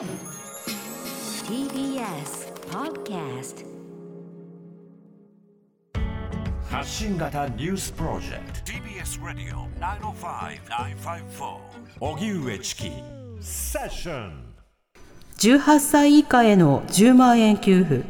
[0.00, 0.08] TBS
[2.70, 3.66] Podcast
[6.70, 8.72] 発信型ニュースプロジェクト。
[8.72, 11.58] TBS Radio 905-954
[12.00, 12.90] 荻上チキ。
[13.42, 14.54] セッション。
[15.36, 18.04] 18歳以下への10万円給付。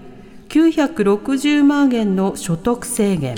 [0.48, 3.34] 960万円の所得制限。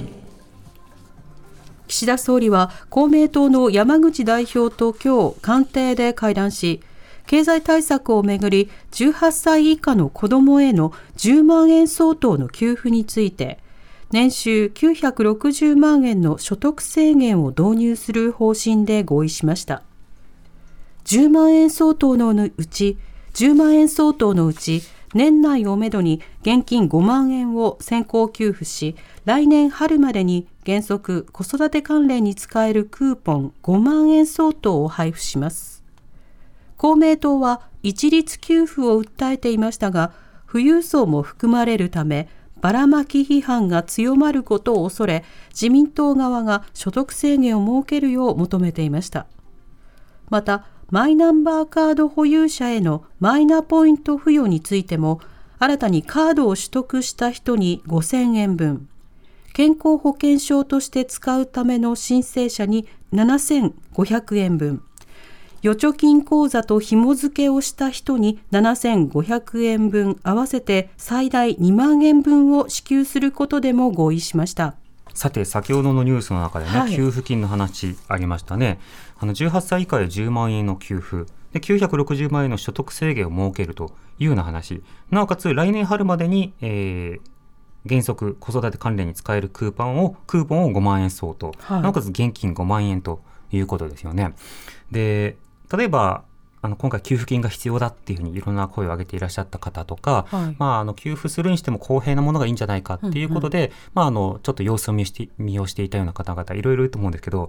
[1.89, 6.83] 岸田総理は公明党の山口代表と今日官邸で会談し
[7.27, 13.59] 経済対策をめぐり18歳以下の子どもへの10万円相当の給付について
[14.11, 19.83] 年収960万円の所得制限を導入する方針で合意しました。
[21.05, 22.99] 10万円相当のうち
[23.35, 24.83] 10万円相当のうち
[25.15, 35.72] 年内をめどに現金5万円を先行給付し来年春までに原則子育て関連に使えるクーポン5万円相当を配布します。
[36.83, 40.13] 公明党は一律給付を訴えていましたが
[40.51, 42.29] 富裕層も含まれるため
[42.61, 49.29] ばらまき批判が強まることを恐れ自民党側が所得制限を設けるよう求めていました。
[50.29, 55.21] またマイナンバーカード保有者へのマイナポイント付与についても
[55.61, 58.89] 新たにカードを取得した人に5000円分
[59.53, 64.83] 健康保険証として使うための申請者に7500円分
[65.65, 74.75] 預貯金口座と紐付けをした人に7500円分合わせて最大2万円分を支給することでも合意しました
[75.15, 78.81] さて、先ほどのニュースの中でね、はい給付金の話ありましたね。
[79.19, 81.31] あの18歳以下へ10万円の給付。
[81.53, 84.83] で960万円の所得制限を設けるというような話。
[85.11, 87.33] なおかつ、来年春までに、えー
[87.89, 91.53] 原則子育て関連に使えるクーポンを、クーポンを5万円相当。
[91.59, 94.35] はいなおかつ現金5万円ということですよね。
[94.91, 95.37] で、
[95.77, 96.25] 例えば、
[96.65, 100.57] あの今回給付金が必要だっていうふうにいろんな声を上げていらっしゃった方とか、はい。
[100.61, 107.49] まあ、あの給付するにしても公平なものがいいんじゃないかっていうことで、まあ、あのちょっと様子を見して見をしていたような方々いろいろいると思うんですけど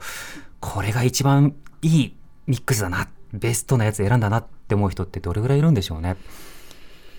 [0.59, 2.15] これが一番いい
[2.47, 6.15] ミックスだなベストなやつ選んだなって思う人ってどれぐらいいるんでしょうね？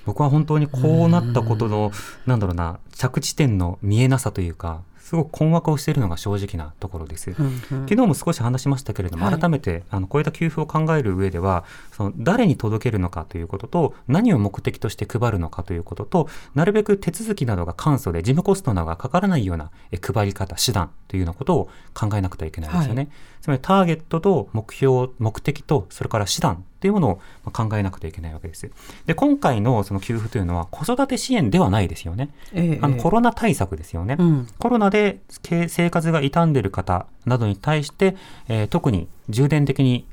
[0.04, 1.92] 僕は本当にこうなったことの
[2.26, 7.34] なんだろうな着地点の見えなさというかすごく困惑をしているのが正直なところです。
[7.34, 23.02] 昨日も少し話しましたけれども、はい改めてあのこういった給付を考える上ではその誰に届けるのかということと何を目的として配るのかということとなるべく手続きなどが簡素で事務コストなどがかからないようなえ配り方手段というようなことを考えなくてはいけないですよね。
[23.02, 23.08] はい
[23.44, 28.70] つまりターゲットと目標目的とそれから手段というものをまあ考えなくてはいけないわけです。
[29.06, 32.28] で今回のその給付というのは子育て支援ではないですよね。
[32.52, 34.16] ええあのコロナ対策ですよね。
[34.18, 38.16] うんコロナで経生活が傷んでいる方などに対して、
[38.48, 40.04] えー特に重点的に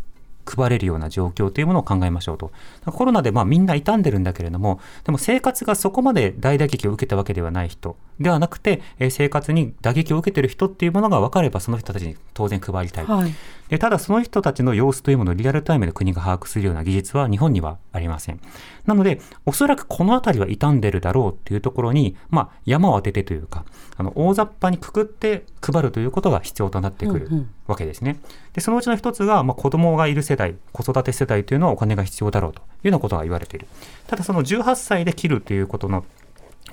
[0.45, 2.51] 配れるような状況というものを考えましょうと。
[2.85, 13.05] コロナでまあみんな傷んでるんだけれども、でも生活がそこまで大打撃を受けたわけではない人ではなくて、えー生活に打撃を受けている人っていうものが分かれば、その人たちに当然配りたい。
[13.05, 13.33] はい
[13.71, 18.41] でただその人たちの様子というものをリアルタイムで国が把握するような技術は日本にはありません。
[18.85, 23.63] なので、おそらくこの辺りは傷んでるだろうっていうところに、まあ、山を当ててというか、
[23.95, 28.19] あの、大雑把にくくって配るということが必要となってくるうんうんわけですね。
[28.53, 33.67] で、そのうちの一つが、まあ、子供がいる世代、子育て世代というのはお金が必要だろうというようなことが言われている。
[34.07, 36.05] ただその18歳で切るということの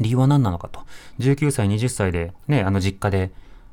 [0.00, 0.80] 理由は何なのかと。
[1.18, 3.30] 19歳、20歳でね、あの実家で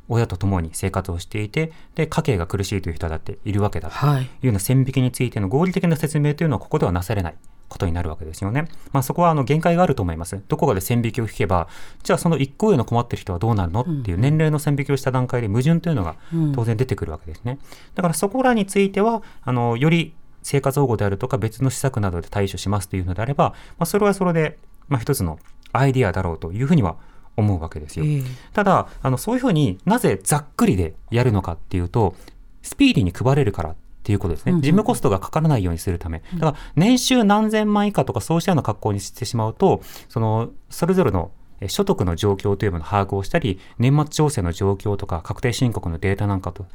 [0.07, 7.35] 親と共に生活をしていて、で、家計が苦しいという人だっているわけだとはいいうような線引きについての合理的な説明というのはここではなされない
[7.67, 8.67] ことになるわけですよね。
[8.91, 10.41] まあそこはあの限界があると思います。
[10.47, 11.67] どこかで線引きを引けば、
[12.03, 13.81] じゃあその一個上の困ってる人はどうなるの？
[13.81, 16.15] っていう年齢の線引きをした段階で矛盾というのが
[16.53, 17.59] 当然出てくるわけですね。
[17.95, 25.39] だからそこらについては、あの、より生活保護であるとか別の施策などで対処しますというのであれば、まあそれはそれで、まあ一つの
[25.73, 26.97] アイディアだろうというふうには
[27.37, 28.05] 思うわけですよ。
[28.05, 28.23] ええ
[28.53, 32.15] ただあのそういうふうになぜざっくりでやるのかっていうと
[32.61, 33.75] スピーディーに配れるから
[34.05, 46.65] っていうことですね、うんうん事務コストがかからないようにするためだから年収何千万以下とかそうしたような格好にしてしまうとそのそれぞれのえ所得の状況というものを把握をしたり年末調整の状況とか確定申告のデータなんかと、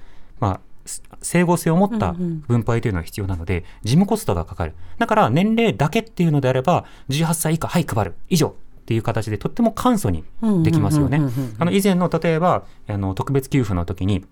[0.41, 4.75] まあ、す整合性を持ったうんうん分配というのが必要なので、事務コストがかかる。
[4.99, 8.15] だから年齢だけっていうのであれば、18歳以下、はい、配る。
[8.29, 8.49] 以上。
[8.49, 10.25] っていう形でとっても簡素に
[10.65, 11.57] できますよねうんうんうんうんうん。
[11.61, 14.25] あの以前の例えばあの特別給付の時に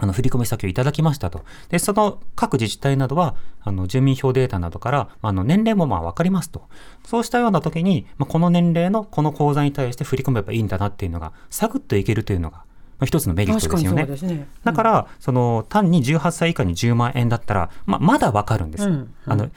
[0.00, 1.42] あの振込先をいただきましたと。
[1.68, 6.62] で、その各自治体などは、あの住民票データなどから、あの年齢もまあ分かりますと。
[7.04, 12.58] そうしたような時に、まあ、この年齢のこの口座に対して振り込めばいいんだなっていうのが、サクッといけるというのが、
[12.98, 14.02] まあ、一つのメリットですよね。
[14.02, 14.48] そうですね。
[14.64, 18.84] だから、その単に18歳以下に10万円だったら、まあ、まだわかるんです。
[18.84, 19.50] うんうんあの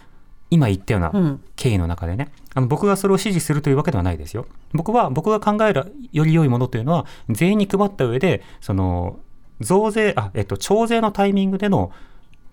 [0.53, 4.47] 今言ったようなうん経緯の中でね、あの僕がそれを支持するというわけではないですよ。
[4.73, 9.19] 僕は、僕が考えるより良いものというのは、全員に配った上で、その、
[9.61, 11.91] 増税、あ、えっと、徴税のタイミングでの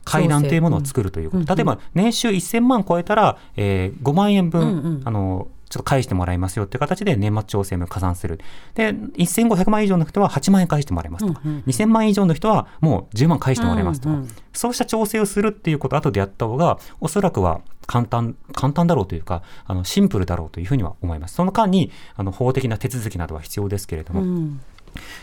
[0.04, 1.40] 会談というものを作るということ。
[1.40, 4.70] うん例えば、年収1000万超えたら、えー5万円分、うんう
[5.00, 8.40] んあの、ちょっと返してもらいますよっていう形で年末調整も加算する。
[8.74, 21.34] で、1500万以上の人は8万円返してもらいますとか、うんうん2000万以上の人はもう10万返してもらいますとか、うんうんそうした調整をするっていうことを後でやった方が、おそらくは簡単、簡単だろうというか、あのシンプルだろうというふうには思います。
[21.34, 24.60] その間に、あの法的な手続きなどは必要ですけれども、うん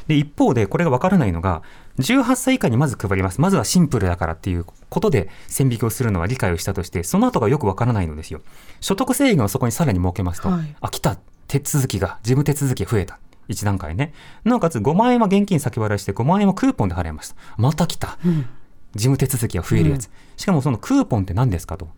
[0.07, 1.61] で、一方でこれがわからないのが、
[1.99, 3.41] 18歳以下にまず配ります。
[3.41, 8.41] まずはシンプルだからっていうことで線引きをするのは理解をしたとして、その後がよくわからないのですよ。
[8.81, 11.17] 所得制限をそこにさらに設けますと、はいあ、来た、
[11.47, 13.19] 手続きが、事務手続きが増えた。
[13.47, 14.13] 一段階ね。
[14.43, 17.35] なおかつ5万円は現金先払いして5万円はクーポンで払いました。
[17.57, 18.17] また来た。
[18.25, 18.47] うん
[18.95, 21.89] 事務手続きが増えるやつ、しかもそのクーポンって何ですかと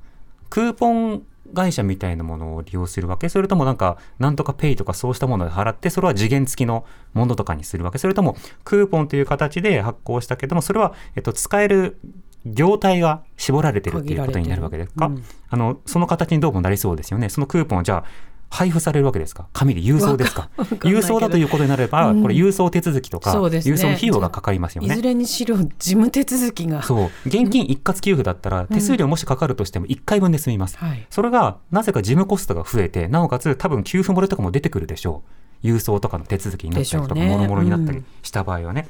[0.50, 12.00] クーポン会社みたいなものを利用するわけそれともなんかなんとかペイとかそうしたもので払ってそれは次元付きのものとかにするわけそれともクーポンという形で発行したけどもそれは、えっと、使える
[12.46, 17.30] 業態が絞られてるっていうことになるわけですか、限られてあのその形にどうもなりそうですよね。
[17.30, 18.04] そのクーポンをじゃあ
[18.50, 19.48] 配布されるわけですか？
[19.54, 20.50] 紙で郵送ですか？
[20.58, 22.22] 郵送だということになれば、うん。
[22.22, 23.40] これ郵送手続きとか、ね。
[23.40, 24.94] 郵送の費用がかかりますよね。
[24.94, 26.82] いずれにしろ事務手続きが。
[26.84, 27.10] そう。
[27.26, 30.78] 現金一括給付だったら、手数料もしかかるとしても1回分で済みます。
[30.78, 31.06] はい。
[31.10, 35.24] それが、なぜか事務コストが増えて、なおかつ多分給付漏れとかも出てくるでしょ
[35.64, 35.68] う。
[35.68, 37.30] 郵送とかの手続きになったりとか、ね。
[37.30, 38.06] もろもろになったりうん。
[38.22, 38.88] した場合はね。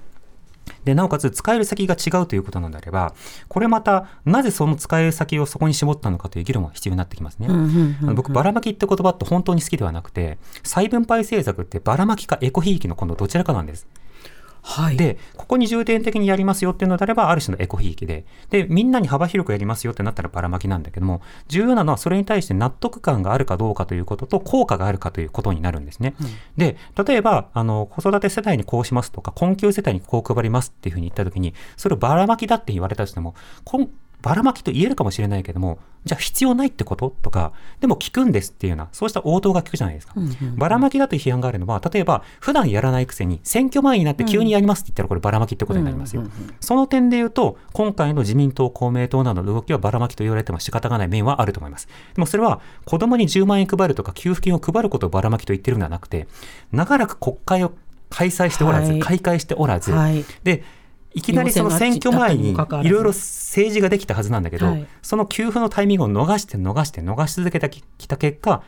[0.88, 3.14] で、なおかつ使える先が違うということなんであれば、
[3.50, 7.50] これまた、なぜその使える先をそこに絞ったのかという議論は必要になってきますね。
[8.16, 13.86] 僕、ばらまきって言葉って本当に好きではなくて、再分配政策ってばらまきかエコひいきの今度どちらかなんです。
[14.68, 14.98] はい。
[14.98, 26.16] で、ここに重点的にやりますよっていうのであれば、ある種のエコひいきで、で、みんなに幅広くやりますよってなったらばらまきなんだけども、重要なのはそれに対して納得感があるかどうかということと、効果があるかということになるんですね。
[26.58, 26.76] で、
[27.08, 33.90] 例えば、あの、子育て世帯にこうしますとか、困窮世帯にこう配りますっていうふうに言ったときに、それをばらまきだって言われたとしても、こん
[34.22, 37.14] ばらまきと言えるかもしれないけども、じゃあ必要ないってこと？
[37.22, 40.14] とか、でも聞くんですっていうような、そうした応答が聞くじゃないですか。
[40.56, 46.24] ばらまきだという批判があるのは、例えば、普段やらないくせに、選挙前になって急にやりますって言ったら、こればらまきってことになりますよ。
[46.60, 51.88] その点で言うと、今回の自民党、公明党などの動きはばらまきと言われても仕方がない面はあると思います。
[52.14, 56.28] でもそれは、子供に10万円配るとか、給付金を配ることをばらまきと言ってるんではなくて、
[56.72, 57.74] 長らく国会を
[58.10, 60.64] 開催しておらず、はい開会しておらず、はいで、
[61.18, 68.62] いきなりその選挙前にいろいろ政治ができたはずなんだけど、はいその給付のタイミングを逃して逃して逃し続けてきた結果、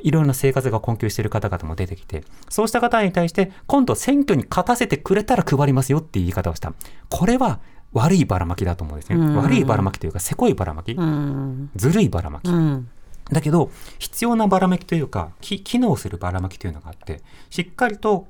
[0.00, 6.72] いろいろな生活が困窮している方々も出てきて、そうした方に対して、今度選挙に勝たせてくれたら配りますよっていう言い方をした。
[7.08, 7.60] これは
[7.92, 9.16] 悪いばらまきだと思うんですね。
[9.16, 12.48] うん悪いばらまきというか、せこいばらまき、うんずるいばらまき。
[12.48, 12.88] うん
[13.30, 18.26] だけど、必要なばらまきというか、き機能するばらまきというのがあって、しっかりと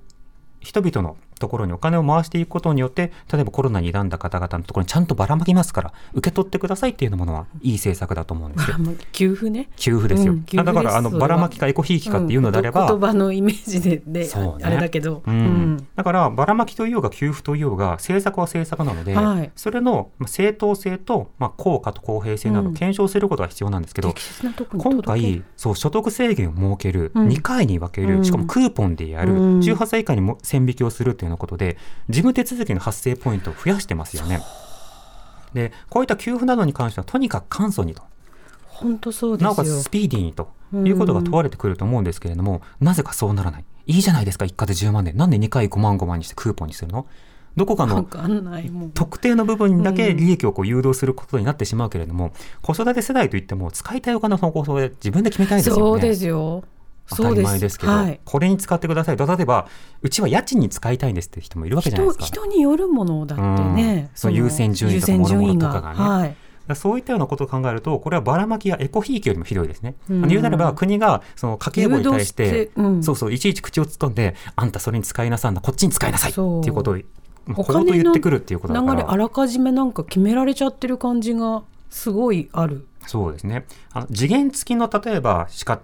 [0.60, 8.76] 人々のところにお金を回していくことによって、例えばコロナに病んだ方々のところにちゃんとばらまきますから、受け取ってくださいっていうものはいい政策だと思うんですよ。
[9.10, 9.68] 給付ね。
[9.76, 10.34] 給付ですよ。
[10.34, 10.56] うんす。
[10.56, 14.64] だから、あの、ばらまきかエコひいきかっていうのであれば、うん言葉のイメージでで、そうね。
[14.64, 15.86] あれだけど、うん。
[15.96, 19.50] だから、ばらまきといようが給付といようが、政策は政策なので、はい。
[19.56, 24.14] それのまあ正当性と、まあ、効果と公平性などを検証することが必要なんですけど、
[24.78, 27.28] 今回、そう、所得制限を設ける、うん。
[27.28, 29.60] 2回に分ける、うんしかもクーポンでやる、うん。
[29.60, 31.76] 18歳以下にも線引きをするというようなことで、
[32.08, 34.40] 事務手続きの発生ポイントを増やしてますよね。
[35.52, 38.02] で、こういった給付などに関しては、とにかく簡素にと、
[38.66, 39.48] 本当そうですよ。
[39.48, 40.50] なおかつスピーディーにと。
[40.74, 43.64] いうことが問われてくると思うんですけれども、なぜかそうならない。
[43.86, 45.12] いいじゃないですか、一家で10万で。
[45.12, 47.06] なんで2回5万5万にしてクーポンにするの？
[47.56, 48.02] どこかの
[48.94, 55.80] 特定の部分にだけ利益をこう誘導することになってしまうけれども、子育て世代といっても使いたいお金の方向性で自分で決めたいですよね。
[55.82, 56.64] そうですよ
[57.08, 59.68] 当たり前ですけど、はい、これに使ってくださいと例えば
[60.00, 62.40] うちは家賃に使いたいんですって人もいるわけじゃない人ですか。
[62.40, 66.36] 人によるものだってね、うんそう優先順位とか優先順位が諸々とかがねはい
[66.74, 69.96] そういったようなことを考えると、これはばらまきやエコひいきよりもひどいですね。
[70.08, 76.98] うん言うなれば、国がその家計簿に対して、うんそうそう、いちいち口を突っ込んで、あんたそれに使いなさんな、こっちに使いなさいっていうことを、
[77.54, 78.94] こうと言ってくるっていうことだから。
[78.94, 82.86] 流れあらかじめなんか決められちゃってる感じがすごいある。
[83.06, 83.66] そうですね。
[83.92, 85.80] あの次元付きの例えばしか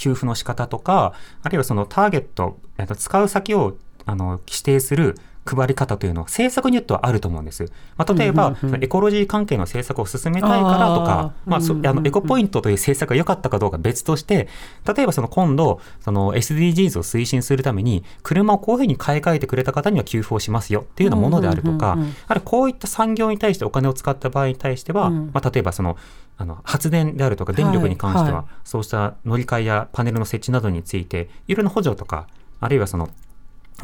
[0.00, 3.76] 給付の仕方とか、あるいはそのターゲット、えっと使う先を
[4.06, 7.64] あの指定する配り方というのは政策によってはあると思うんです。
[7.96, 8.84] まあ、例えば、うんうんうん。
[8.84, 11.50] エコロジー関係の政策を進めたいからとか、あー。
[11.50, 11.98] まあ、そうんうんうん。
[11.98, 14.48] あのエコポイントという政策が良かったかどうか別として、
[14.94, 22.16] 例えばその今度、その SDGs を推進するために、車をこういうふうに買い替えてくれた方には給付をしますよっていうようなものであるとか、うんうんうんうん。
[22.26, 25.30] あるいはこういった産業に対してお金を使った場合に対しては、うん。
[25.32, 25.96] まあ、例えばその、
[26.40, 28.44] あの発電であるとか電力に関しては、はい。
[28.64, 32.28] そうした乗り換えやパネルの設置などについていろんな補助とか
[32.60, 33.10] あるいはその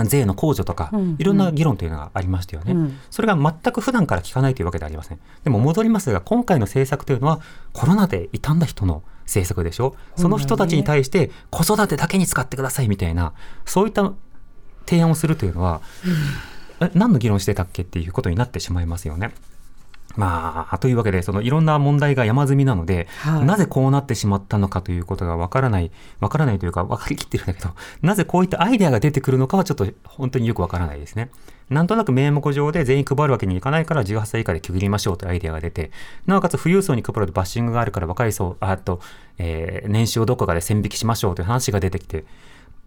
[0.04, 1.16] 税の控除とか、うんうん。
[1.18, 2.98] いろんな議論というのがありましたよね、うん。
[3.10, 5.20] それが全く普段から聞かないというわけではありません。
[5.44, 7.40] でも戻りますが今回の政策というのは
[7.74, 9.96] コロナで傷んだ人の政策でしょ。
[10.16, 13.34] その人たちに対して子育てだけに使ってくださいみたいな
[13.66, 14.12] そういった
[14.86, 15.82] 提案をするというのは、
[16.80, 19.32] え何の議論してたっけっていうことになってしまいますよね。
[20.16, 27.70] まあ、というわけで、そのいろんな問題が山積みなので、はいなぜこうなってしまったのかということがわからない、わからないというか分かりきってるんだけど、
[28.02, 31.30] なぜこういったアイデアが出てくるのかはちょっと本当によくわからないですね。
[31.68, 35.90] なんとなく名目上で全員配るわけにいかないから18歳以下で区切りましょうというアイデアが出て、
[36.26, 39.00] なおかつ富裕層に配るとバッシングがあるから若い層、ああと、
[39.38, 42.24] えー年収をどこかで線引きしましょうという話が出てきて、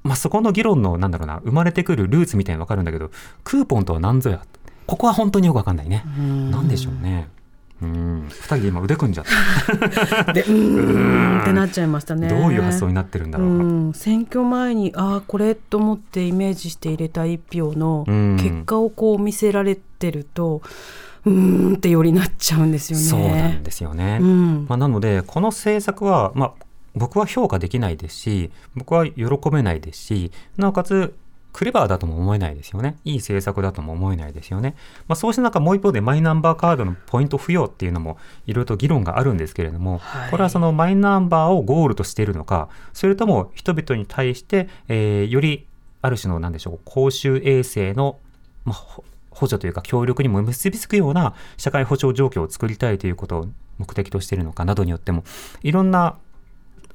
[0.03, 3.11] まあ、そこの議論の、なんだろうな、生まれてくるルーツみたいなのわかるんだけど、
[3.43, 4.41] クーポンとは何ぞや。
[4.89, 6.03] ここは本当によくわかんないね。
[6.49, 7.29] なんでしょうね。
[7.79, 8.25] うん。
[8.27, 9.25] 二人で今腕組んじゃっ
[10.25, 10.33] た。
[10.33, 12.27] でうーん ってなっちゃいましたね。
[12.27, 13.63] どういう発想になってるんだろうか。
[13.63, 20.63] うん、選挙前にああこれと思ってイメージして入れた一票のうん結果をこう見せられてると
[21.23, 23.05] うーんってよりなっちゃうんですよね。
[23.05, 24.17] そうなんですよね。
[24.19, 26.53] うんまあ、なので、この政策は、まあ、
[26.95, 31.13] 僕は評価できないですし、僕は喜べないですし、なおかつ、
[31.59, 32.95] クレバーだとも思えないですよね。
[33.03, 34.75] いい政策だとも思えないですよね。
[35.09, 45.67] まあ、そうした中、もう一方でマイナンバーカードのポイント付与っていうのもいろいろと議論があるんですけれども、はいこれはそのマイナンバーをゴールとしているのか、それとも人々に対して、えーより
[46.01, 48.19] ある種の、なんでしょう、公衆衛生の、
[48.63, 53.45] まあ、ほ補助というか協力にも結びつくような社会保障状況を作りたいということを
[53.79, 55.25] 目的としているのかなどによっても
[55.61, 56.15] いろんな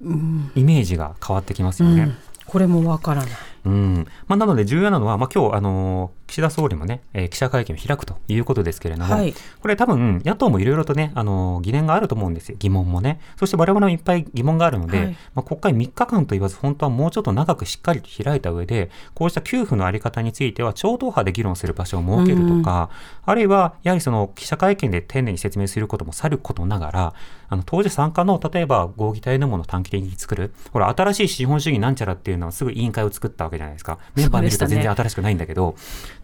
[0.01, 2.03] イメージが変わってきますよね。
[2.03, 2.17] うん
[2.47, 3.31] これもわからない。
[3.65, 4.07] うん。
[4.27, 12.57] まあ、なので重要なのは、まあ、今日、あのー岸田総理もね、えー記者会見を開くということですけれども、はいこれ多分野党もいろいろとね、あのー疑念があると思うんですよ。
[12.59, 13.21] 疑問もね。
[13.37, 22.91] そして我々もいっぱい疑問があるので、はいまあ、国会3日間と言わず、本当はもうちょっと長くしっかりと開いた上で、こうした給付のあり方については超党派で議論する場所を設けるとか、
[23.25, 27.15] あるいは、やはりその記者会見で丁寧に説明することもさることながら、
[27.49, 30.53] あの当時参加の、例えば合議体のものを短期的に作る。
[30.73, 33.99] ほら、新しい資本主義なんちゃらっていうのはすぐ委員会を作ったわけじゃないですか。
[34.17, 35.77] メンバー見ると全然新しくないんだけど、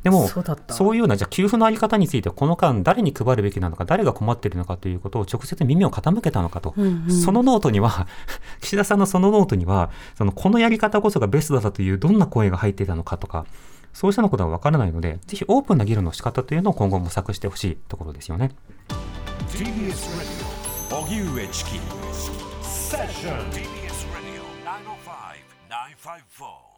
[0.03, 0.29] でも、
[0.69, 6.75] そういうような、じゃあ給付のあり方については、この間誰に配るべきなのか、誰が困っているのかということを直接耳を傾けたのかと。
[6.77, 8.07] うんうんそのノートには、
[8.61, 13.45] 岸田さんのそのノートには、そのこのやり方こそがベストだというどんな声が入っていたのかとか、
[13.93, 18.53] そうしたのことはわからないので、ぜひオープンな議論の仕方というのを今後模索してほしいところですよね。
[19.51, 19.93] Radio
[20.91, 21.81] 荻上チキ
[22.63, 25.31] セッション TBS Radio 905
[25.71, 26.70] 954